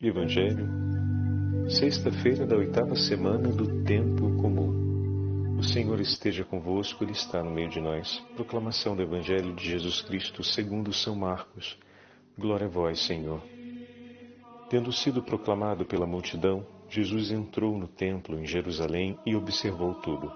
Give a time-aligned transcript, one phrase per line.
[0.00, 0.64] Evangelho,
[1.68, 5.58] sexta-feira da oitava semana do Tempo Comum.
[5.58, 8.24] O Senhor esteja convosco, Ele está no meio de nós.
[8.36, 11.76] Proclamação do Evangelho de Jesus Cristo segundo São Marcos.
[12.38, 13.42] Glória a vós, Senhor.
[14.70, 20.30] Tendo sido proclamado pela multidão, Jesus entrou no templo em Jerusalém e observou tudo.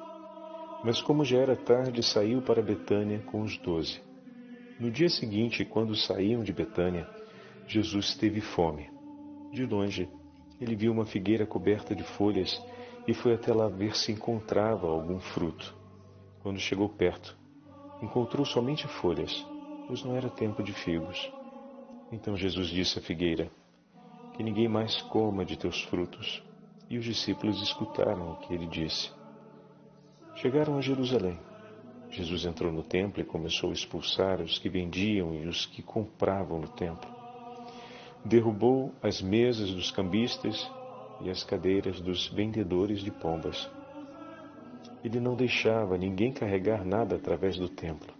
[0.83, 4.01] Mas como já era tarde, saiu para Betânia com os doze.
[4.81, 7.09] No dia seguinte, quando saíam de Betânia,
[7.69, 8.91] Jesus teve fome.
[9.53, 10.09] De longe,
[10.59, 12.59] ele viu uma figueira coberta de folhas
[13.07, 15.77] e foi até lá ver se encontrava algum fruto.
[16.43, 17.37] Quando chegou perto,
[18.01, 19.47] encontrou somente folhas,
[19.87, 21.31] pois não era tempo de figos.
[22.11, 23.51] Então Jesus disse à figueira:
[24.33, 26.43] Que ninguém mais coma de teus frutos.
[26.89, 29.11] E os discípulos escutaram o que ele disse.
[30.37, 31.39] Chegaram a Jerusalém.
[32.09, 36.59] Jesus entrou no templo e começou a expulsar os que vendiam e os que compravam
[36.59, 37.22] no templo
[38.25, 40.71] derrubou as mesas dos cambistas
[41.21, 43.69] e as cadeiras dos vendedores de pombas.
[45.05, 48.13] Ele não deixava ninguém carregar nada através do templo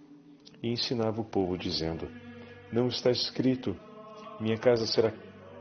[0.63, 2.09] e ensinava o povo, dizendo:
[2.73, 3.77] Não está escrito,
[4.41, 5.13] minha casa será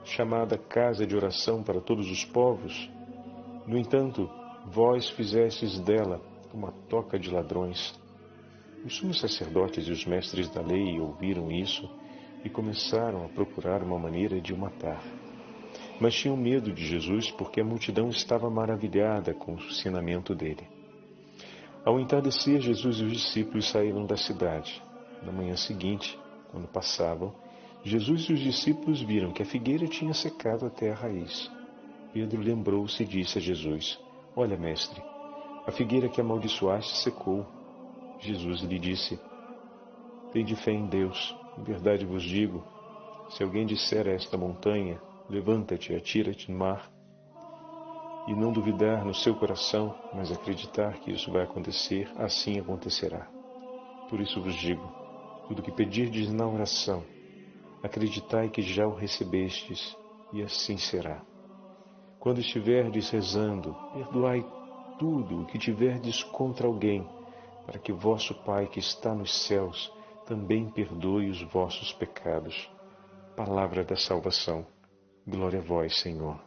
[0.03, 2.89] chamada casa de oração para todos os povos?
[3.67, 4.29] No entanto,
[4.65, 6.19] vós fizestes dela
[6.53, 7.93] uma toca de ladrões.
[8.83, 11.87] Os sumos sacerdotes e os mestres da lei ouviram isso
[12.43, 15.01] e começaram a procurar uma maneira de o matar.
[15.99, 20.67] Mas tinham medo de Jesus porque a multidão estava maravilhada com o ensinamento dele.
[21.85, 24.81] Ao entardecer, Jesus e os discípulos saíram da cidade.
[25.23, 26.17] Na manhã seguinte,
[26.51, 27.33] quando passavam,
[27.83, 31.49] Jesus e os discípulos viram que a figueira tinha secado até a raiz.
[32.13, 33.99] Pedro lembrou-se e disse a Jesus:
[34.35, 35.01] Olha, mestre,
[35.65, 37.45] a figueira que amaldiçoaste secou.
[38.19, 39.19] Jesus lhe disse:
[40.31, 41.35] Tende fé em Deus.
[41.57, 42.63] Em verdade vos digo:
[43.29, 46.91] se alguém disser a esta montanha, levanta-te atira-te no mar,
[48.27, 53.27] e não duvidar no seu coração, mas acreditar que isso vai acontecer, assim acontecerá.
[54.09, 54.83] Por isso vos digo:
[55.47, 57.03] tudo que pedirdes na oração,
[57.83, 59.95] acreditai que já o recebestes,
[60.31, 61.21] e assim será.
[62.19, 64.45] Quando estiverdes rezando, perdoai
[64.99, 67.07] tudo o que tiverdes contra alguém,
[67.65, 69.91] para que vosso Pai que está nos céus
[70.31, 72.71] também perdoe os vossos pecados.
[73.35, 74.65] Palavra da salvação.
[75.27, 76.41] Glória a vós, Senhor.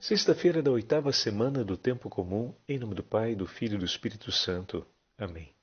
[0.00, 3.84] Sexta-feira da oitava semana do Tempo Comum, em nome do Pai, do Filho e do
[3.84, 4.84] Espírito Santo.
[5.16, 5.54] Amém.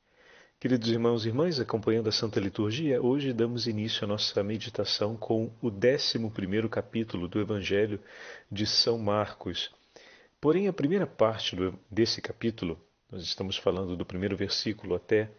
[0.61, 5.51] Queridos irmãos e irmãs, acompanhando a Santa Liturgia, hoje damos início à nossa meditação com
[5.61, 7.99] o décimo primeiro capítulo do Evangelho
[8.49, 9.69] de São Marcos.
[10.39, 11.57] Porém, a primeira parte
[11.91, 12.79] desse capítulo,
[13.11, 15.29] nós estamos falando do primeiro versículo até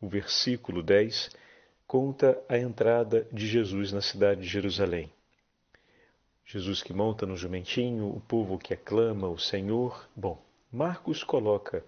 [0.00, 1.30] o versículo 10
[1.86, 5.12] conta a entrada de Jesus na cidade de Jerusalém.
[6.44, 10.08] Jesus que monta no jumentinho, o povo que aclama o Senhor.
[10.16, 10.40] Bom,
[10.72, 11.84] Marcos coloca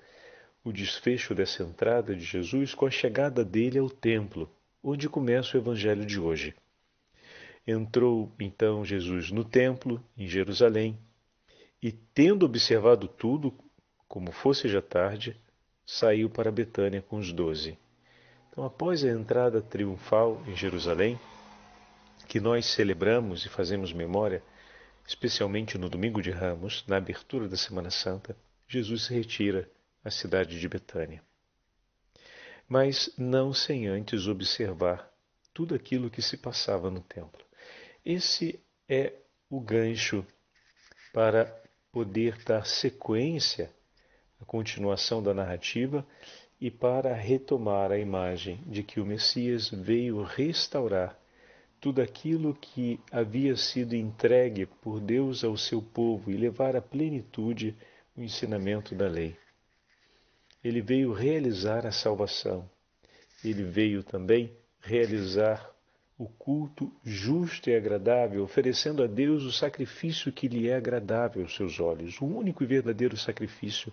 [0.65, 4.49] o desfecho dessa entrada de Jesus com a chegada dele ao templo,
[4.83, 6.55] onde começa o evangelho de hoje.
[7.67, 10.99] Entrou então Jesus no templo, em Jerusalém,
[11.83, 13.53] e, tendo observado tudo,
[14.07, 15.37] como fosse já tarde,
[15.85, 17.77] saiu para Betânia com os doze.
[18.53, 21.19] Então, após a entrada triunfal em Jerusalém,
[22.29, 24.43] que nós celebramos e fazemos memória,
[25.07, 28.37] especialmente no domingo de Ramos, na abertura da Semana Santa,
[28.69, 29.71] Jesus se retira
[30.05, 31.23] à cidade de Betânia.
[32.69, 35.11] Mas não sem antes observar
[35.55, 37.43] tudo aquilo que se passava no templo.
[38.05, 39.15] Esse é
[39.49, 40.27] o gancho
[41.11, 41.47] para
[41.91, 43.73] poder dar sequência
[44.39, 46.07] à continuação da narrativa
[46.63, 51.19] e para retomar a imagem de que o Messias veio restaurar
[51.81, 57.77] tudo aquilo que havia sido entregue por Deus ao seu povo e levar à plenitude
[58.17, 59.37] o ensinamento da lei.
[60.63, 62.71] Ele veio realizar a salvação.
[63.45, 65.69] Ele veio também realizar
[66.17, 71.57] o culto justo e agradável, oferecendo a Deus o sacrifício que lhe é agradável aos
[71.57, 73.93] seus olhos, o único e verdadeiro sacrifício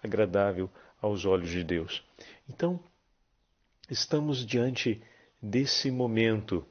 [0.00, 0.70] agradável
[1.04, 2.02] aos olhos de Deus.
[2.48, 2.80] Então,
[3.90, 5.02] estamos diante
[5.40, 6.66] desse momento.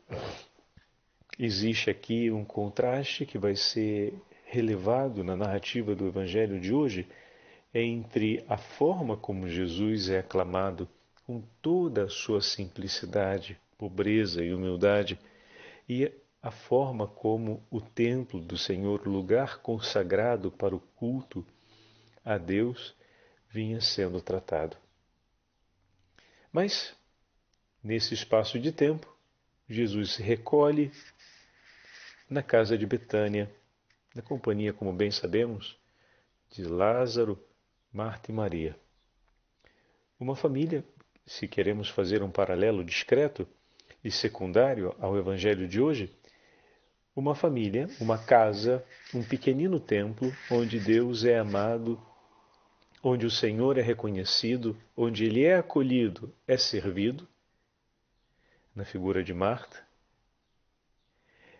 [1.37, 4.13] Existe aqui um contraste que vai ser
[4.45, 7.07] relevado na narrativa do Evangelho de hoje
[7.73, 10.87] entre a forma como Jesus é aclamado
[11.27, 15.17] com toda a sua simplicidade, pobreza e humildade
[15.87, 21.45] e a forma como o templo do Senhor, lugar consagrado para o culto
[22.25, 22.95] a Deus,
[23.53, 24.75] vinha sendo tratado.
[26.51, 26.95] Mas,
[27.83, 29.15] nesse espaço de tempo,
[29.69, 30.91] Jesus se recolhe,
[32.27, 33.53] na casa de Betânia,
[34.15, 35.77] na companhia, como bem sabemos,
[36.49, 37.39] de Lázaro,
[37.91, 38.75] Marta e Maria.
[40.19, 40.83] Uma família,
[41.23, 43.47] se queremos fazer um paralelo discreto
[44.03, 46.11] e secundário ao evangelho de hoje,
[47.15, 48.83] uma família, uma casa,
[49.13, 52.01] um pequenino templo onde Deus é amado,
[53.03, 57.27] onde o Senhor é reconhecido, onde ele é acolhido, é servido,
[58.73, 59.85] na figura de Marta,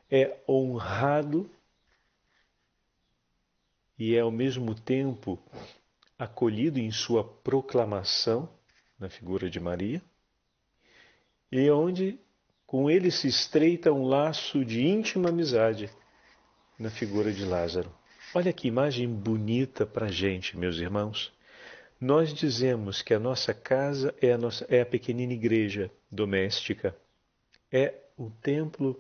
[0.09, 1.49] é honrado
[3.99, 5.37] e é ao mesmo tempo
[6.17, 8.49] acolhido em sua proclamação,
[8.97, 10.01] na figura de Maria,
[11.51, 12.17] e onde
[12.65, 15.91] com ele se estreita um laço de íntima amizade,
[16.79, 17.93] na figura de Lázaro.
[18.35, 21.31] Olha que imagem bonita para a gente, meus irmãos.
[22.01, 26.95] Nós dizemos que a nossa casa é a, nossa, é a pequenina igreja doméstica,
[27.71, 28.99] é o templo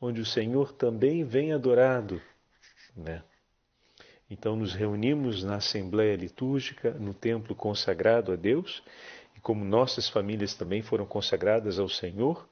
[0.00, 2.20] onde o Senhor também vem adorado.
[2.96, 3.22] Né?
[4.28, 8.82] Então, nos reunimos na Assembleia Litúrgica, no templo consagrado a Deus,
[9.36, 12.48] e como nossas famílias também foram consagradas ao Senhor,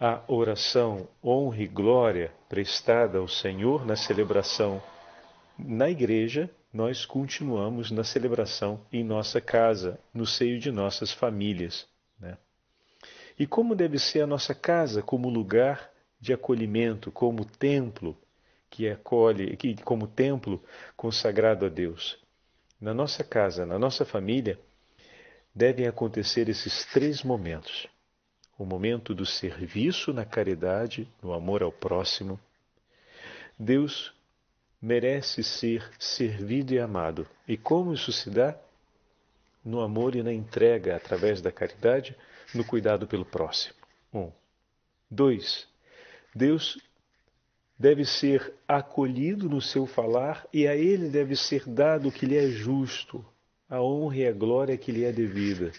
[0.00, 4.82] a oração, honra e glória prestada ao Senhor na celebração
[5.58, 11.86] na igreja, nós continuamos na celebração em nossa casa, no seio de nossas famílias.
[12.18, 12.36] Né?
[13.38, 15.90] E como deve ser a nossa casa como lugar
[16.20, 18.16] de acolhimento, como templo
[18.70, 20.62] que acolhe, que, como templo
[20.96, 22.18] consagrado a Deus.
[22.80, 24.58] Na nossa casa, na nossa família,
[25.54, 27.86] devem acontecer esses três momentos:
[28.58, 32.40] o momento do serviço na caridade, no amor ao próximo.
[33.58, 34.13] Deus
[34.84, 37.26] merece ser servido e amado.
[37.48, 38.54] E como isso se dá?
[39.64, 42.14] No amor e na entrega, através da caridade,
[42.54, 43.74] no cuidado pelo próximo.
[44.12, 44.30] Um.
[45.10, 45.66] Dois,
[46.34, 46.78] Deus
[47.78, 52.36] deve ser acolhido no seu falar e a ele deve ser dado o que lhe
[52.36, 53.24] é justo,
[53.70, 55.72] a honra e a glória que lhe é devida.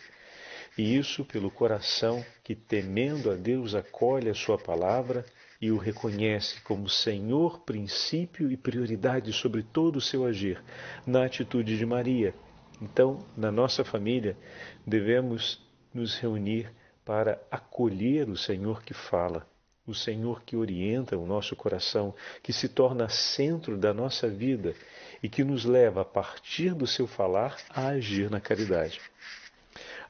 [0.75, 5.24] E isso pelo coração que, temendo a Deus, acolhe a sua palavra
[5.62, 10.62] e o reconhece como Senhor, princípio e prioridade sobre todo o seu agir,
[11.06, 12.34] na atitude de Maria.
[12.81, 14.38] Então, na nossa família,
[14.86, 15.62] devemos
[15.94, 16.72] nos reunir
[17.06, 19.48] para acolher o Senhor que fala
[19.88, 24.74] o Senhor que orienta o nosso coração, que se torna centro da nossa vida
[25.22, 29.00] e que nos leva, a partir do seu falar, a agir na caridade.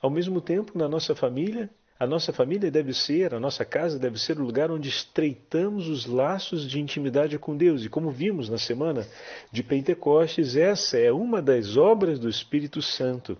[0.02, 4.20] Ao mesmo tempo, na nossa família, a nossa família deve ser, a nossa casa deve
[4.20, 7.86] ser o lugar onde estreitamos os laços de intimidade com Deus.
[7.86, 9.08] E como vimos na semana
[9.50, 13.38] de Pentecostes, essa é uma das obras do Espírito Santo.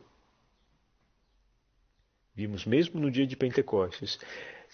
[2.34, 4.20] Vimos mesmo no dia de Pentecostes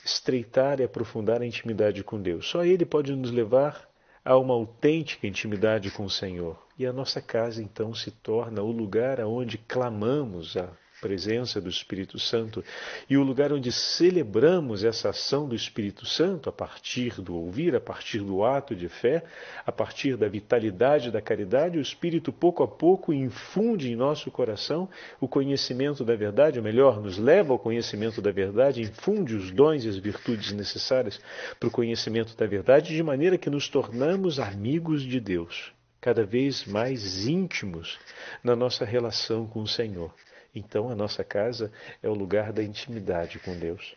[0.05, 2.47] estreitar e aprofundar a intimidade com Deus.
[2.47, 3.89] Só Ele pode nos levar
[4.23, 6.57] a uma autêntica intimidade com o Senhor.
[6.77, 10.69] E a nossa casa então se torna o lugar aonde clamamos a
[11.01, 12.63] presença do Espírito Santo
[13.09, 17.81] e o lugar onde celebramos essa ação do Espírito Santo a partir do ouvir, a
[17.81, 19.23] partir do ato de fé,
[19.65, 24.87] a partir da vitalidade da caridade, o Espírito pouco a pouco infunde em nosso coração
[25.19, 29.83] o conhecimento da verdade, ou melhor, nos leva ao conhecimento da verdade, infunde os dons
[29.83, 31.19] e as virtudes necessárias
[31.59, 36.65] para o conhecimento da verdade, de maneira que nos tornamos amigos de Deus cada vez
[36.65, 37.99] mais íntimos
[38.43, 40.11] na nossa relação com o Senhor.
[40.53, 41.71] Então a nossa casa
[42.03, 43.95] é o lugar da intimidade com Deus.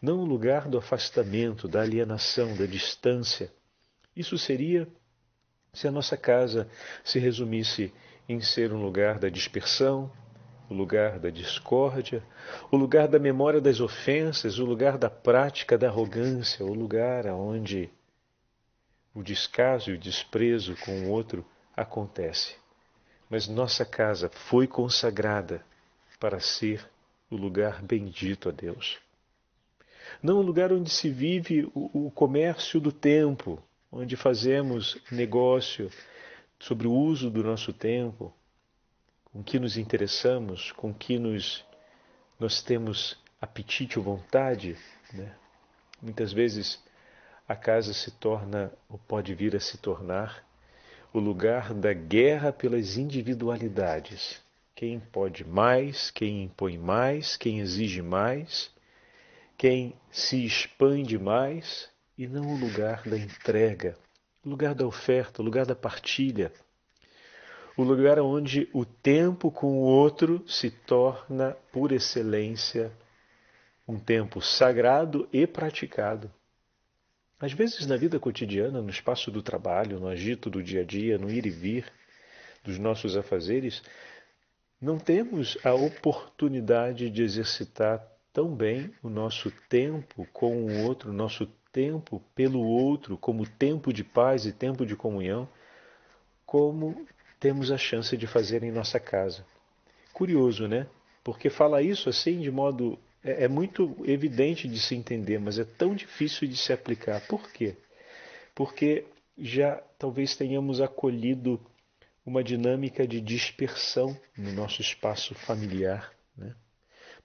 [0.00, 3.52] Não o lugar do afastamento, da alienação, da distância.
[4.14, 4.88] Isso seria
[5.72, 6.68] se a nossa casa
[7.04, 7.92] se resumisse
[8.28, 10.10] em ser um lugar da dispersão,
[10.68, 12.22] o lugar da discórdia,
[12.70, 17.90] o lugar da memória das ofensas, o lugar da prática da arrogância, o lugar onde
[19.14, 21.44] o descaso e o desprezo com o outro
[21.76, 22.56] acontece.
[23.30, 25.64] Mas nossa casa foi consagrada
[26.18, 26.88] para ser
[27.30, 28.98] o lugar bendito a Deus.
[30.22, 35.90] Não o lugar onde se vive o, o comércio do tempo, onde fazemos negócio
[36.58, 38.32] sobre o uso do nosso tempo,
[39.24, 41.64] com que nos interessamos, com que nos,
[42.38, 44.76] nós temos apetite ou vontade.
[45.12, 45.32] Né?
[46.02, 46.82] Muitas vezes
[47.46, 50.44] a casa se torna, ou pode vir a se tornar,
[51.12, 54.42] o lugar da guerra pelas individualidades
[54.78, 58.70] quem pode mais, quem impõe mais, quem exige mais,
[59.56, 63.98] quem se expande mais, e não o lugar da entrega,
[64.44, 66.52] o lugar da oferta, o lugar da partilha,
[67.76, 72.92] o lugar onde o tempo com o outro se torna, por excelência,
[73.86, 76.32] um tempo sagrado e praticado.
[77.40, 81.18] Às vezes, na vida cotidiana, no espaço do trabalho, no agito do dia a dia,
[81.18, 81.92] no ir e vir
[82.62, 83.82] dos nossos afazeres,
[84.80, 91.46] não temos a oportunidade de exercitar tão bem o nosso tempo com o outro, nosso
[91.72, 95.48] tempo pelo outro, como tempo de paz e tempo de comunhão,
[96.46, 97.06] como
[97.40, 99.44] temos a chance de fazer em nossa casa.
[100.12, 100.86] Curioso, né?
[101.22, 105.64] Porque fala isso assim de modo é, é muito evidente de se entender, mas é
[105.64, 107.20] tão difícil de se aplicar.
[107.26, 107.76] Por quê?
[108.54, 109.04] Porque
[109.36, 111.60] já talvez tenhamos acolhido
[112.28, 116.12] uma dinâmica de dispersão no nosso espaço familiar.
[116.36, 116.54] Né?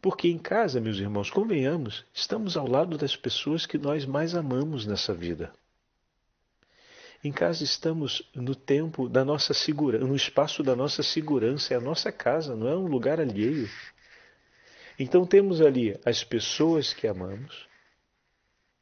[0.02, 4.88] Porque em casa, meus irmãos, convenhamos, estamos ao lado das pessoas que nós mais amamos
[4.88, 5.54] nessa vida.
[7.22, 11.82] Em casa estamos no tempo da nossa segurança, no espaço da nossa segurança, é a
[11.82, 13.70] nossa casa, não é um lugar alheio.
[14.98, 17.68] Então temos ali as pessoas que amamos,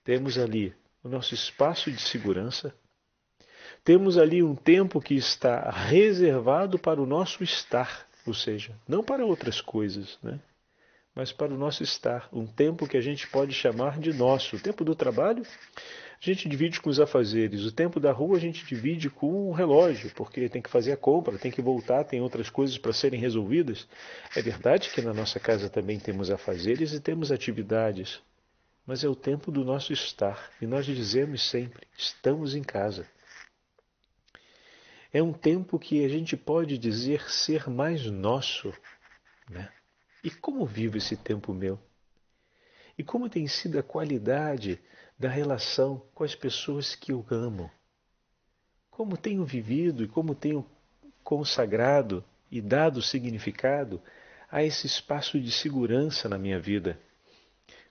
[0.04, 2.74] temos ali o nosso espaço de segurança,
[3.84, 9.26] temos ali um tempo que está reservado para o nosso estar, ou seja, não para
[9.26, 10.40] outras coisas, né?
[11.16, 14.56] mas para o nosso estar, um tempo que a gente pode chamar de nosso.
[14.56, 18.40] O tempo do trabalho a gente divide com os afazeres, o tempo da rua a
[18.40, 22.22] gente divide com o relógio, porque tem que fazer a compra, tem que voltar, tem
[22.22, 23.88] outras coisas para serem resolvidas.
[24.36, 28.22] É verdade que na nossa casa também temos afazeres e temos atividades,
[28.86, 33.06] mas é o tempo do nosso estar, e nós dizemos sempre: estamos em casa.
[35.14, 38.74] É um tempo que a gente pode dizer ser mais nosso,
[39.50, 39.70] né?
[40.24, 41.78] E como vivo esse tempo meu?
[42.98, 44.80] E como tem sido a qualidade
[45.20, 47.70] da relação com as pessoas que eu amo?
[48.90, 50.66] Como tenho vivido e como tenho
[51.24, 54.02] consagrado e dado significado
[54.50, 57.00] a esse espaço de segurança na minha vida?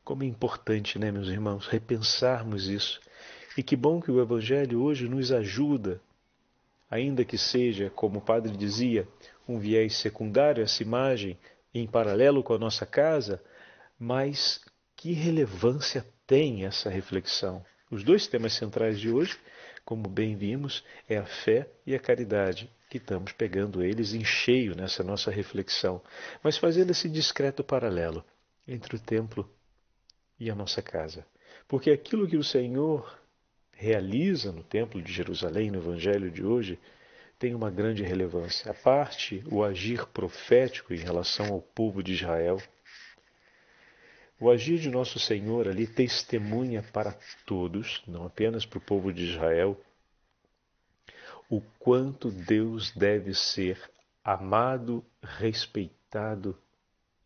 [0.04, 3.00] Como é importante, né, meus irmãos, repensarmos isso.
[3.56, 6.00] E que bom que o Evangelho hoje nos ajuda,
[6.90, 9.06] ainda que seja, como o padre dizia,
[9.48, 11.38] um viés secundário, essa imagem
[11.72, 13.42] em paralelo com a nossa casa,
[13.98, 14.60] mas
[14.96, 17.64] que relevância tem essa reflexão?
[17.90, 19.38] Os dois temas centrais de hoje,
[19.84, 24.74] como bem vimos, é a fé e a caridade, que estamos pegando eles em cheio
[24.74, 26.02] nessa nossa reflexão,
[26.42, 28.24] mas fazendo esse discreto paralelo
[28.66, 29.48] entre o templo
[30.38, 31.24] e a nossa casa.
[31.68, 33.19] Porque aquilo que o Senhor
[33.80, 36.78] realiza no templo de Jerusalém, no evangelho de hoje,
[37.38, 38.70] tem uma grande relevância.
[38.70, 42.62] A parte, o agir profético em relação ao povo de Israel.
[44.38, 49.24] O agir de nosso Senhor ali testemunha para todos, não apenas para o povo de
[49.24, 49.80] Israel,
[51.48, 53.80] o quanto Deus deve ser
[54.22, 56.54] amado, respeitado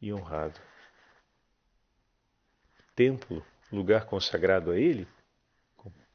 [0.00, 0.60] e honrado.
[2.94, 5.04] Templo, lugar consagrado a Ele,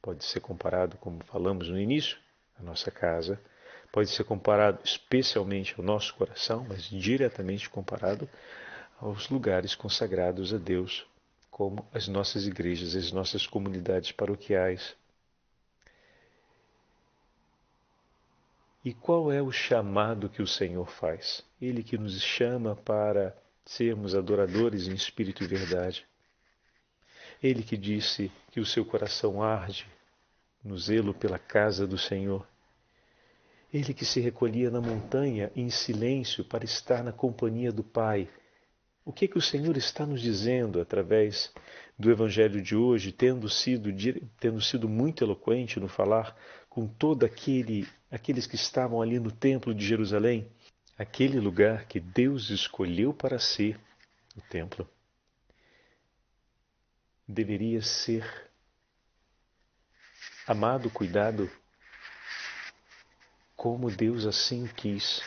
[0.01, 2.18] pode ser comparado, como falamos no início,
[2.60, 3.39] a nossa casa,
[3.91, 8.29] pode ser comparado especialmente ao nosso coração, mas diretamente comparado
[9.00, 11.06] aos lugares consagrados a Deus,
[11.50, 14.96] como as nossas igrejas, as nossas comunidades paroquiais.
[18.84, 21.44] E qual é o chamado que o Senhor faz?
[21.62, 26.08] Ele que nos chama para sermos adoradores em espírito e verdade.
[27.41, 29.88] Ele que disse que o seu coração arde
[30.63, 32.46] no zelo pela casa do Senhor
[33.74, 38.27] ele que se recolhia na montanha em silêncio para estar na companhia do Pai.
[39.05, 41.51] O que, que o Senhor está nos dizendo através
[41.98, 43.89] do Evangelho de hoje, tendo sido,
[44.39, 46.36] tendo sido muito eloquente no falar
[46.67, 50.48] com todos aquele, aqueles que estavam ali no Templo de Jerusalém,
[50.98, 53.79] aquele lugar que Deus escolheu para ser
[54.36, 54.88] o templo?
[57.31, 58.50] Deveria ser
[60.48, 61.48] amado, cuidado
[63.55, 65.21] como Deus assim quis.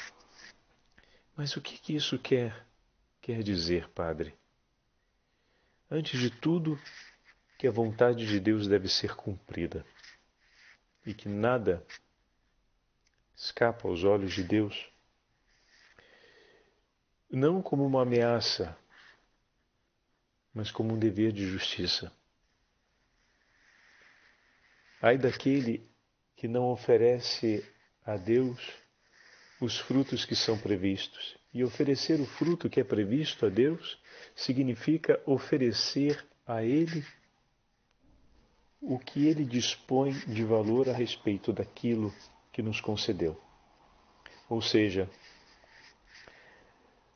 [1.36, 2.66] Mas o que, que isso quer,
[3.20, 4.34] quer dizer, Padre?
[5.88, 6.76] Antes de tudo,
[7.56, 9.86] que a vontade de Deus deve ser cumprida
[11.06, 11.86] e que nada
[13.36, 14.90] escapa aos olhos de Deus,
[17.30, 18.76] não como uma ameaça,
[20.54, 22.12] mas como um dever de justiça.
[25.00, 25.90] Ai daquele
[26.36, 27.64] que não oferece
[28.04, 28.60] a Deus
[29.60, 31.36] os frutos que são previstos.
[31.54, 33.98] E oferecer o fruto que é previsto a Deus
[34.34, 37.04] significa oferecer a Ele
[38.80, 42.12] o que Ele dispõe de valor a respeito daquilo
[42.52, 43.40] que nos concedeu.
[44.48, 45.08] Ou seja,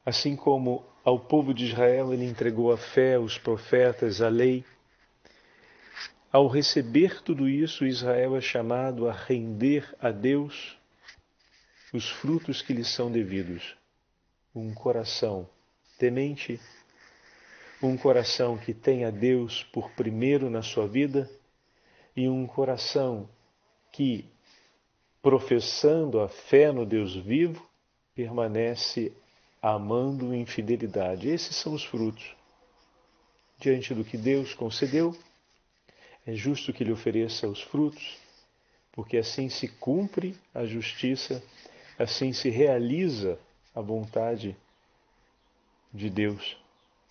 [0.07, 4.65] assim como ao povo de Israel ele entregou a fé, os profetas, a lei,
[6.33, 10.79] ao receber tudo isso, Israel é chamado a render a Deus
[11.93, 13.77] os frutos que lhe são devidos.
[14.55, 15.49] Um coração
[15.99, 16.61] temente,
[17.83, 21.31] um coração que tem a Deus por primeiro na sua vida
[22.15, 23.29] e um coração
[23.91, 24.31] que,
[25.23, 27.67] professando a fé no Deus vivo,
[28.15, 29.13] permanece
[29.75, 31.29] amando em fidelidade.
[31.29, 32.37] Esses são os frutos.
[33.59, 35.17] Diante do que Deus concedeu,
[36.25, 38.17] é justo que lhe ofereça os frutos,
[38.93, 41.43] porque assim se cumpre a justiça,
[41.99, 43.39] assim se realiza
[43.75, 44.57] a vontade
[45.93, 46.57] de Deus.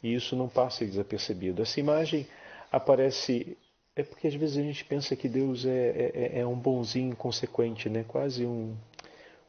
[0.01, 1.61] E isso não passa desapercebido.
[1.61, 2.25] Essa imagem
[2.71, 3.57] aparece.
[3.95, 7.89] É porque às vezes a gente pensa que Deus é, é, é um bonzinho inconsequente,
[7.89, 8.03] né?
[8.07, 8.75] quase um,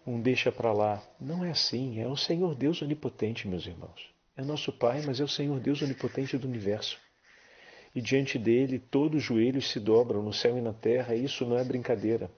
[0.07, 1.03] um deixa para lá.
[1.21, 2.01] Não é assim.
[2.01, 4.11] É o Senhor Deus onipotente, meus irmãos.
[4.37, 6.99] É nosso Pai, mas é o Senhor Deus onipotente do universo
[7.97, 11.15] e diante dele todos os joelhos se dobram no céu e na terra.
[11.15, 12.31] Isso não é brincadeira,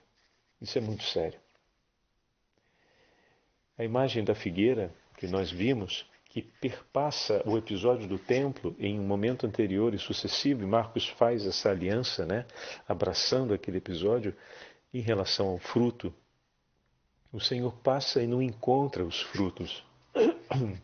[0.63, 1.41] isso é muito sério.
[3.77, 9.03] A imagem da figueira que nós vimos, que perpassa o episódio do templo em um
[9.03, 12.47] momento anterior e sucessivo, e Marcos faz essa aliança, né,
[12.87, 14.37] abraçando aquele episódio
[14.95, 16.15] em relação ao fruto.
[17.33, 19.85] O Senhor passa e não encontra os frutos.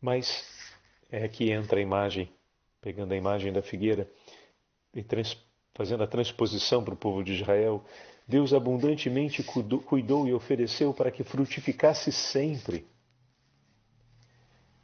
[0.00, 0.44] Mas
[1.10, 2.30] é que entra a imagem
[2.84, 4.06] pegando a imagem da figueira
[4.92, 5.38] e trans,
[5.74, 7.82] fazendo a transposição para o povo de Israel,
[8.28, 12.86] Deus abundantemente cuidou, cuidou e ofereceu para que frutificasse sempre.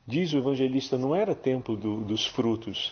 [0.07, 2.91] Diz o evangelista, não era tempo do, dos frutos.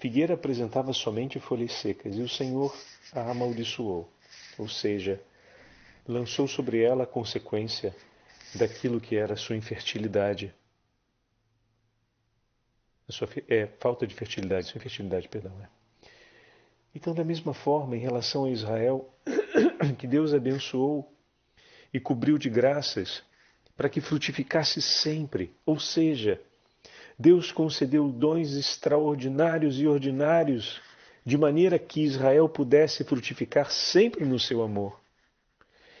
[0.00, 2.74] Figueira apresentava somente folhas secas e o Senhor
[3.12, 4.10] a amaldiçoou,
[4.58, 5.20] ou seja,
[6.08, 7.94] lançou sobre ela a consequência
[8.54, 10.52] daquilo que era sua infertilidade
[13.10, 15.52] a sua é, falta de fertilidade, sua infertilidade, perdão.
[15.56, 15.68] Né?
[16.94, 19.12] Então, da mesma forma, em relação a Israel,
[19.98, 21.12] que Deus abençoou
[21.92, 23.22] e cobriu de graças
[23.76, 26.40] para que frutificasse sempre, ou seja,
[27.20, 30.80] Deus concedeu dons extraordinários e ordinários,
[31.22, 34.98] de maneira que Israel pudesse frutificar sempre no seu amor.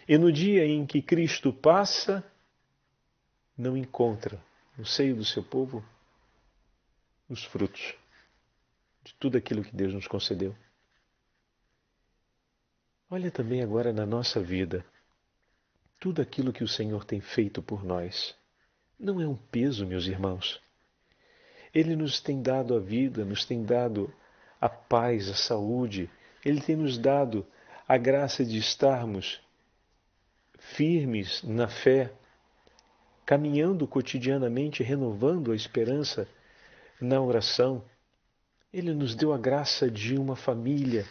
[0.08, 2.24] E no dia em que Cristo passa,
[3.56, 4.42] não encontra
[4.78, 5.84] no seio do seu povo
[7.28, 7.94] os frutos
[9.04, 10.56] de tudo aquilo que Deus nos concedeu.
[13.10, 14.82] Olha também agora na nossa vida
[15.98, 18.34] tudo aquilo que o Senhor tem feito por nós.
[18.98, 20.58] Não é um peso, meus irmãos.
[21.72, 24.12] Ele nos tem dado a vida, nos tem dado
[24.60, 26.10] a paz, a saúde,
[26.44, 27.46] ele tem nos dado
[27.86, 29.40] a graça de estarmos
[30.58, 32.12] firmes na fé,
[33.24, 36.28] caminhando cotidianamente, renovando a esperança
[37.00, 37.82] na oração.
[38.72, 41.06] Ele nos deu a graça de uma família,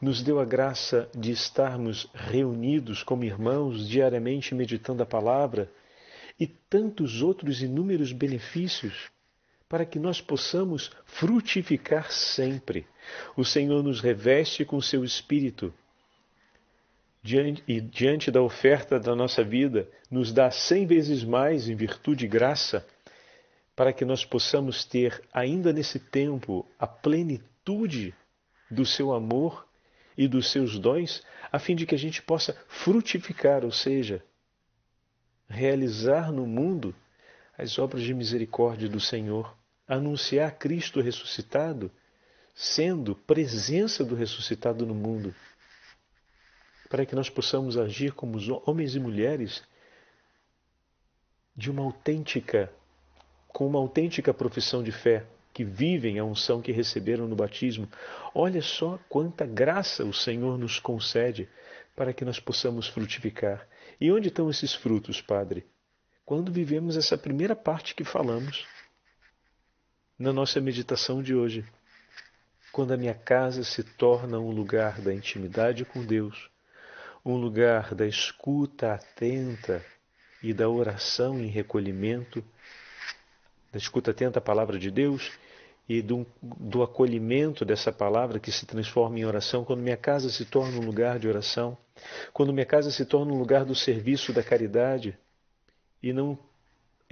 [0.00, 5.70] nos deu a graça de estarmos reunidos como irmãos, diariamente meditando a palavra
[6.38, 9.10] e tantos outros inúmeros benefícios
[9.72, 12.86] para que nós possamos frutificar sempre.
[13.34, 15.72] O Senhor nos reveste com seu Espírito
[17.22, 22.26] diante, e diante da oferta da nossa vida, nos dá cem vezes mais em virtude
[22.26, 22.86] e graça
[23.74, 28.14] para que nós possamos ter, ainda nesse tempo, a plenitude
[28.70, 29.66] do seu amor
[30.18, 34.22] e dos seus dons, a fim de que a gente possa frutificar, ou seja,
[35.48, 36.94] realizar no mundo
[37.56, 39.61] as obras de misericórdia do Senhor,
[39.94, 41.90] anunciar Cristo ressuscitado,
[42.54, 45.34] sendo presença do ressuscitado no mundo,
[46.88, 49.62] para que nós possamos agir como homens e mulheres
[51.54, 52.72] de uma autêntica
[53.48, 57.86] com uma autêntica profissão de fé, que vivem a unção que receberam no batismo.
[58.34, 61.46] Olha só quanta graça o Senhor nos concede
[61.94, 63.68] para que nós possamos frutificar.
[64.00, 65.66] E onde estão esses frutos, Padre?
[66.24, 68.66] Quando vivemos essa primeira parte que falamos
[70.22, 71.64] na nossa meditação de hoje.
[72.70, 76.48] Quando a minha casa se torna um lugar da intimidade com Deus,
[77.24, 79.84] um lugar da escuta atenta
[80.40, 82.42] e da oração em recolhimento
[83.72, 85.32] da escuta atenta à palavra de Deus
[85.88, 90.44] e do, do, acolhimento dessa palavra que se transforma em oração, quando minha casa se
[90.44, 91.76] torna um lugar de oração,
[92.32, 95.18] quando minha casa se torna um lugar do serviço da caridade
[96.00, 96.38] e não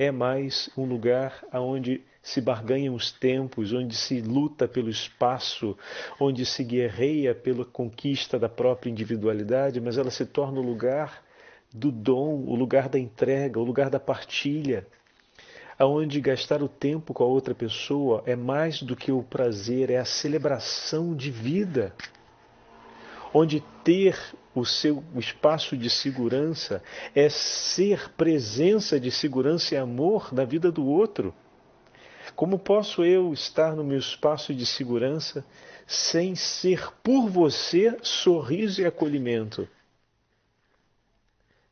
[0.01, 5.77] é mais um lugar onde se barganham os tempos, onde se luta pelo espaço,
[6.19, 11.23] onde se guerreia pela conquista da própria individualidade, mas ela se torna o lugar
[11.71, 14.87] do dom, o lugar da entrega, o lugar da partilha,
[15.79, 19.99] aonde gastar o tempo com a outra pessoa é mais do que o prazer, é
[19.99, 21.95] a celebração de vida.
[23.33, 24.17] Onde ter
[24.55, 26.83] o seu espaço de segurança
[27.15, 31.33] é ser presença de segurança e amor na vida do outro.
[32.35, 35.45] Como posso eu estar no meu espaço de segurança
[35.87, 39.69] sem ser por você sorriso e acolhimento?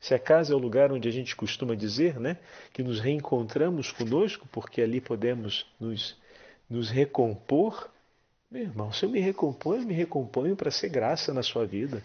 [0.01, 2.39] Se a casa é o lugar onde a gente costuma dizer, né,
[2.73, 6.17] que nos reencontramos conosco, porque ali podemos nos,
[6.71, 7.91] nos recompor,
[8.51, 12.03] meu irmão, se eu me recomponho, eu me recomponho para ser graça na sua vida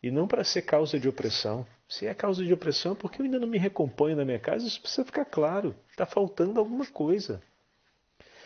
[0.00, 1.66] e não para ser causa de opressão.
[1.88, 4.66] Se é causa de opressão, é porque eu ainda não me recomponho na minha casa,
[4.66, 5.74] isso precisa ficar claro.
[5.90, 7.42] Está faltando alguma coisa.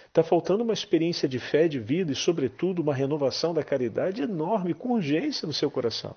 [0.07, 4.75] Está faltando uma experiência de fé, de vida e, sobretudo, uma renovação da caridade enorme,
[4.75, 6.17] com urgência no seu coração.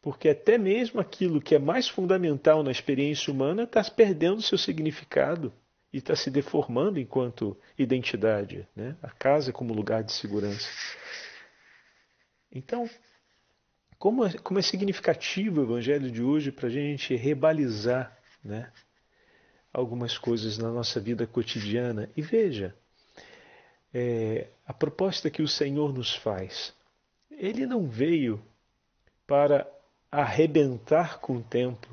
[0.00, 5.52] Porque até mesmo aquilo que é mais fundamental na experiência humana está perdendo seu significado
[5.96, 8.68] e está se deformando enquanto identidade.
[8.76, 8.94] Né?
[9.02, 10.68] A casa como lugar de segurança.
[12.52, 12.86] Então,
[13.98, 18.70] como é, como é significativo o evangelho de hoje para a gente rebalizar né,
[19.72, 22.10] algumas coisas na nossa vida cotidiana.
[22.14, 22.76] E veja,
[23.94, 26.74] é, a proposta que o Senhor nos faz,
[27.30, 28.38] ele não veio
[29.26, 29.66] para
[30.12, 31.88] arrebentar com o tempo,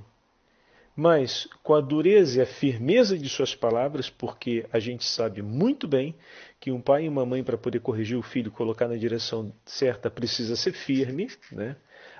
[0.95, 5.87] mas com a dureza e a firmeza de suas palavras, porque a gente sabe muito
[5.87, 6.15] bem
[6.59, 10.09] que um pai e uma mãe, para poder corrigir o filho, colocar na direção certa,
[10.09, 11.75] precisa ser firme, né?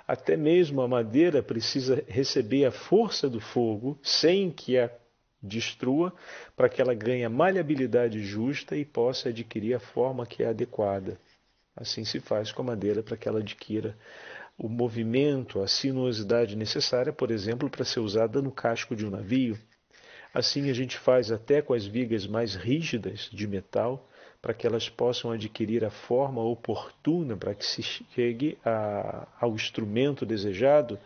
[0.06, 4.90] Até mesmo a madeira precisa receber a força do fogo sem que a
[5.42, 6.12] destrua,
[6.56, 11.18] para que ela ganhe a maleabilidade justa e possa adquirir a forma que é adequada.
[11.76, 13.96] Assim se faz com a madeira para que ela adquira
[14.56, 19.58] o movimento, a sinuosidade necessária, por exemplo, para ser usada no casco de um navio.
[20.32, 24.08] Assim a gente faz até com as vigas mais rígidas de metal,
[24.44, 30.26] para que elas possam adquirir a forma oportuna para que se chegue a, ao instrumento
[30.26, 30.98] desejado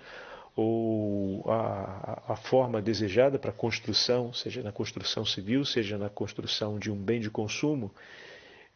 [0.56, 6.90] ou a, a, forma desejada para construção, seja na construção civil, seja na construção de
[6.90, 7.94] um bem de consumo.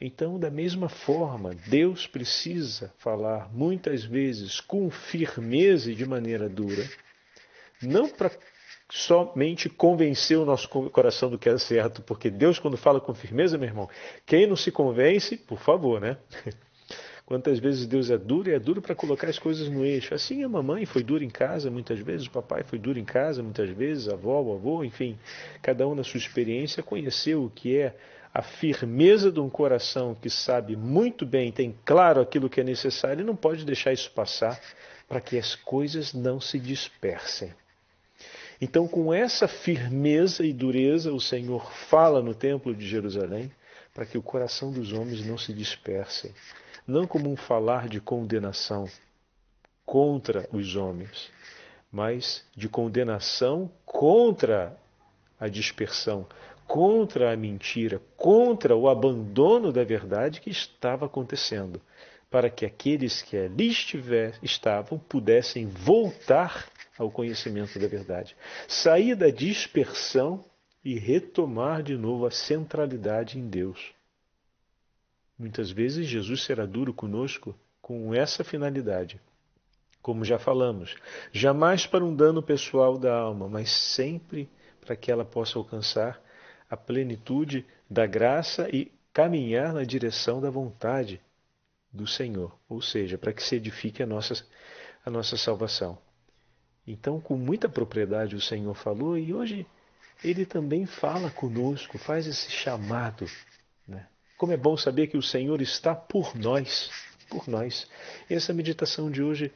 [0.04, 6.84] Então, da mesma forma, Deus precisa falar muitas vezes com firmeza e de maneira dura,
[7.80, 8.32] não para
[8.90, 13.56] somente convencer o nosso coração do que é certo, porque Deus, quando fala com firmeza,
[13.56, 13.88] meu irmão,
[14.26, 16.16] quem não se convence, por favor, né?
[17.24, 20.12] Quantas vezes Deus é duro e é duro para colocar as coisas no eixo.
[20.12, 23.40] Assim a mamãe foi dura em casa muitas vezes, o papai foi duro em casa
[23.40, 25.16] muitas vezes, a avó, o avô, enfim,
[25.62, 27.94] cada um na sua experiência conheceu o que é
[28.32, 33.24] a firmeza de um coração que sabe muito bem, tem claro aquilo que é necessário
[33.24, 34.58] não pode deixar isso passar
[35.08, 37.52] para que as coisas não se dispersem.
[38.60, 43.50] Então, com essa firmeza e dureza, o Senhor fala no Templo de Jerusalém
[43.92, 46.32] para que o coração dos homens não se dispersem
[46.86, 48.88] não como um falar de condenação
[49.84, 51.30] contra os homens,
[51.90, 54.76] mas de condenação contra
[55.38, 56.26] a dispersão,
[56.72, 61.82] contra a mentira, contra o abandono da verdade que estava acontecendo,
[62.30, 63.70] para que aqueles que ali
[64.42, 68.34] estavam pudessem voltar ao conhecimento da verdade,
[68.66, 70.42] sair da dispersão
[70.82, 73.92] e retomar de novo a centralidade em Deus.
[75.38, 79.20] Muitas vezes Jesus será duro conosco com essa finalidade.
[80.00, 80.96] Como já falamos,
[81.32, 84.48] jamais para um dano pessoal da alma, mas sempre
[84.80, 86.21] para que ela possa alcançar
[86.72, 91.20] a plenitude da graça e caminhar na direção da vontade
[91.92, 94.42] do Senhor, ou seja, para que se edifique a nossa,
[95.04, 95.98] a nossa salvação.
[96.86, 99.66] Então, com muita propriedade, o Senhor falou e hoje
[100.24, 103.26] ele também fala conosco, faz esse chamado.
[103.86, 104.06] Né?
[104.38, 106.90] Como é bom saber que o Senhor está por nós,
[107.28, 107.86] por nós.
[108.30, 109.52] E essa meditação de hoje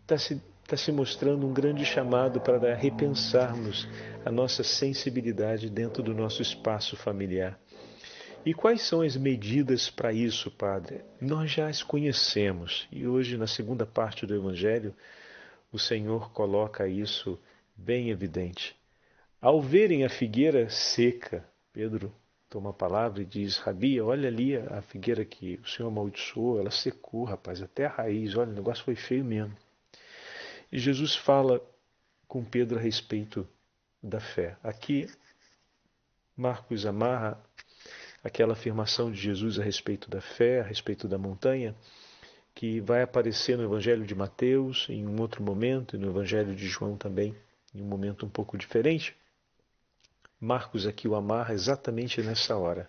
[0.00, 3.88] está se, tá se mostrando um grande chamado para repensarmos
[4.24, 7.58] a nossa sensibilidade dentro do nosso espaço familiar.
[8.44, 11.04] E quais são as medidas para isso, Padre?
[11.20, 14.94] Nós já as conhecemos e hoje, na segunda parte do Evangelho,
[15.72, 17.38] o Senhor coloca isso
[17.76, 18.74] bem evidente.
[19.40, 22.12] Ao verem a figueira seca, Pedro
[22.48, 26.70] toma a palavra e diz: Rabi, olha ali a figueira que o Senhor amaldiçoou, ela
[26.70, 29.54] secou, rapaz, até a raiz, olha, o negócio foi feio mesmo.
[30.72, 31.60] Jesus fala
[32.26, 33.46] com Pedro a respeito
[34.02, 34.56] da fé.
[34.62, 35.08] Aqui,
[36.36, 37.40] Marcos amarra
[38.22, 41.74] aquela afirmação de Jesus a respeito da fé, a respeito da montanha,
[42.54, 46.66] que vai aparecer no Evangelho de Mateus em um outro momento, e no Evangelho de
[46.66, 47.34] João também,
[47.74, 49.16] em um momento um pouco diferente
[50.40, 52.86] Marcos aqui o amarra exatamente nessa hora.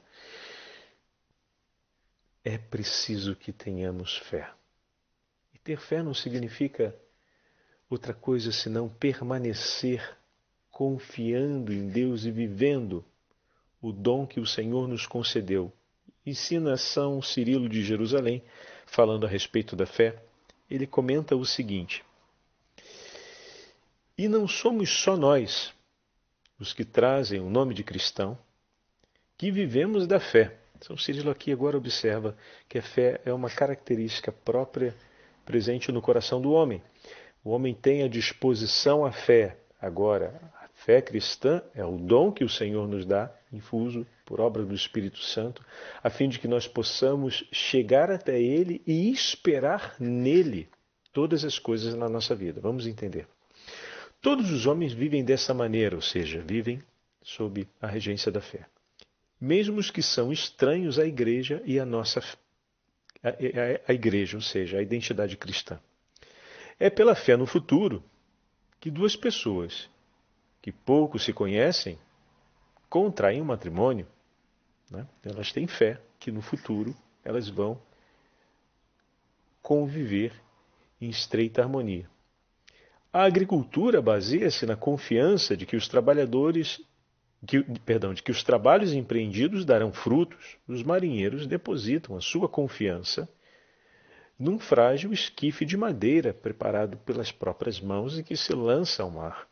[2.44, 4.52] É preciso que tenhamos fé.
[5.54, 6.96] E ter fé não significa
[7.90, 10.18] outra coisa senão permanecer
[10.78, 13.04] confiando em Deus e vivendo
[13.82, 15.74] o dom que o Senhor nos concedeu.
[16.24, 18.44] Ensina São Cirilo de Jerusalém,
[18.86, 20.22] falando a respeito da fé,
[20.70, 22.06] ele comenta o seguinte:
[24.16, 25.74] E não somos só nós,
[26.60, 28.38] os que trazem o nome de cristão,
[29.36, 30.60] que vivemos da fé.
[30.82, 32.38] São Cirilo aqui agora observa
[32.70, 34.96] que a fé é uma característica própria
[35.44, 36.84] presente no coração do homem.
[37.48, 39.56] O homem tem à disposição a fé.
[39.82, 40.38] Agora,
[40.74, 45.20] fé cristã é o dom que o Senhor nos dá, infuso por obra do Espírito
[45.20, 45.66] Santo,
[46.04, 50.68] a fim de que nós possamos chegar até Ele e esperar nele
[51.14, 52.60] todas as coisas na nossa vida.
[52.60, 53.26] Vamos entender.
[54.22, 56.84] Todos os homens vivem dessa maneira, ou seja, vivem
[57.24, 58.66] sob a regência da fé.
[59.40, 62.22] Mesmo os que são estranhos à igreja e à nossa
[63.24, 63.34] a, a,
[63.88, 65.80] a igreja, ou seja, a identidade cristã.
[66.80, 68.04] É pela fé no futuro
[68.80, 69.90] que duas pessoas
[70.62, 71.98] que pouco se conhecem
[72.90, 74.08] contraem um matrimônio.
[74.90, 75.08] Né?
[75.24, 77.82] Elas têm fé que no futuro elas vão
[79.62, 80.34] conviver
[81.02, 82.10] em estreita harmonia.
[83.12, 86.80] A agricultura baseia-se na confiança de que os trabalhadores,
[87.46, 90.58] que, perdão, de que os trabalhos empreendidos darão frutos.
[90.68, 93.28] Os marinheiros depositam a sua confiança
[94.40, 99.48] num frágil esquife de madeira preparado pelas próprias mãos e que se lança ao mar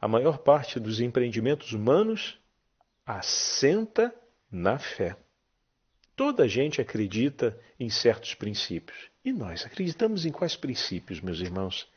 [0.00, 2.38] a maior parte dos empreendimentos humanos
[3.04, 4.14] assenta
[4.50, 5.16] na fé.
[6.14, 9.10] Toda a gente acredita em certos princípios.
[9.24, 11.88] E nós acreditamos em quais princípios, meus irmãos?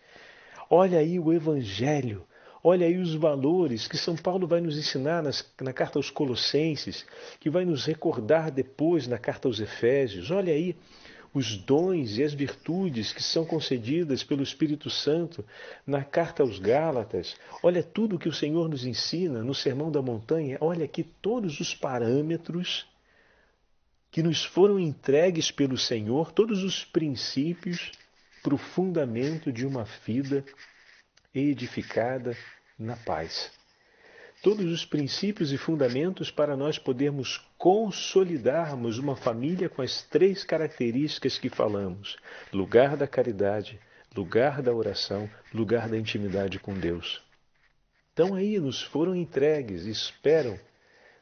[0.69, 2.25] Olha aí o Evangelho,
[2.63, 7.05] olha aí os valores que São Paulo vai nos ensinar nas, na carta aos Colossenses,
[7.39, 10.31] que vai nos recordar depois na carta aos Efésios.
[10.31, 10.75] Olha aí
[11.33, 15.45] os dons e as virtudes que são concedidas pelo Espírito Santo
[15.85, 17.35] na carta aos Gálatas.
[17.63, 20.57] Olha tudo que o Senhor nos ensina no Sermão da Montanha.
[20.59, 22.85] Olha aqui todos os parâmetros
[24.11, 27.91] que nos foram entregues pelo Senhor, todos os princípios
[28.43, 30.43] para o fundamento de uma vida
[31.33, 32.35] edificada
[32.77, 33.51] na paz
[34.41, 41.37] todos os princípios e fundamentos para nós podermos consolidarmos uma família com as três características
[41.37, 42.17] que falamos:
[42.51, 43.79] lugar da caridade,
[44.15, 47.21] lugar da oração, lugar da intimidade com Deus.
[48.11, 50.59] Então aí nos foram entregues esperam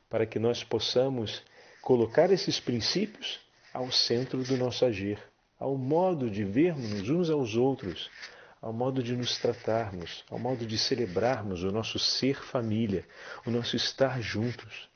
[0.10, 1.44] para que nós possamos
[1.82, 3.42] colocar esses princípios
[3.74, 5.20] ao centro do nosso agir,
[5.60, 8.10] ao modo de vermos uns aos outros,
[8.62, 13.06] ao modo de nos tratarmos, ao modo de celebrarmos o nosso ser família,
[13.46, 14.88] o nosso estar juntos.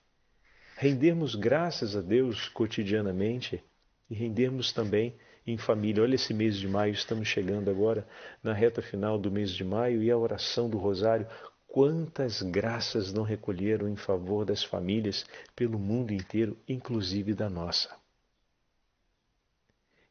[0.83, 3.63] Rendermos graças a Deus cotidianamente
[4.09, 5.15] e rendermos também
[5.47, 6.03] em família.
[6.03, 8.05] Olha esse mês de maio, estamos chegando agora
[8.43, 11.25] na reta final do mês de maio e a oração do Rosário.
[11.65, 17.95] Quantas graças não recolheram em favor das famílias pelo mundo inteiro, inclusive da nossa.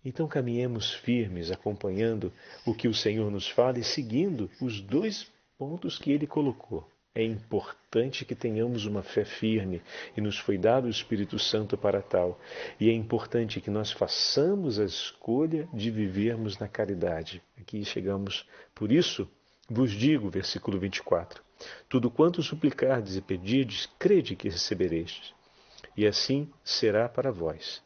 [0.02, 2.32] Então caminhemos firmes, acompanhando
[2.64, 6.90] o que o Senhor nos fala e seguindo os dois pontos que ele colocou.
[7.14, 9.82] É importante que tenhamos uma fé firme
[10.16, 12.40] e nos foi dado o Espírito Santo para tal.
[12.80, 17.42] E é importante que nós façamos a escolha de vivermos na caridade.
[17.60, 18.48] Aqui chegamos.
[18.74, 19.28] Por isso,
[19.68, 21.44] vos digo, versículo 24:
[21.86, 25.34] Tudo quanto suplicardes e pedirdes, crede que recebereis.
[25.94, 27.82] E assim será para vós.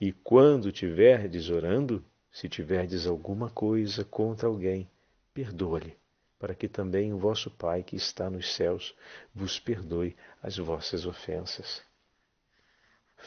[0.00, 4.88] E quando tiverdes orando, se tiverdes alguma coisa contra alguém,
[5.34, 5.99] perdoa-lhe,
[6.40, 8.94] para que também o vosso Pai que está nos céus
[9.34, 11.82] vos perdoe as vossas ofensas.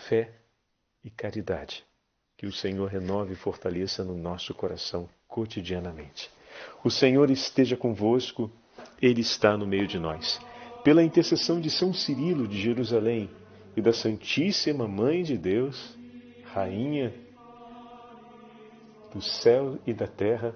[0.10, 0.34] Fé
[1.06, 1.86] e caridade.
[2.36, 6.30] Que o Senhor renove e fortaleça no nosso coração cotidianamente.
[6.84, 8.52] O Senhor esteja convosco,
[9.00, 10.42] Ele está no meio de nós.
[10.84, 13.30] Pela intercessão de São Cirilo de Jerusalém
[13.78, 15.96] e da Santíssima Mãe de Deus,
[16.46, 17.14] Rainha
[19.14, 20.56] do céu e da terra,